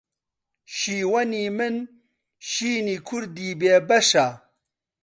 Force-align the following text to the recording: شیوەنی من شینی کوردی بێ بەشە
شیوەنی 0.75 1.45
من 1.57 1.75
شینی 2.49 2.97
کوردی 3.07 3.51
بێ 3.59 3.75
بەشە 3.87 4.27